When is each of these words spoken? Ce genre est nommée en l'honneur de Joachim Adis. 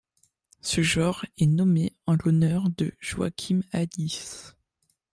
Ce 0.61 0.81
genre 0.81 1.27
est 1.37 1.45
nommée 1.45 1.93
en 2.07 2.15
l'honneur 2.15 2.71
de 2.75 2.91
Joachim 2.99 3.61
Adis. 3.71 4.53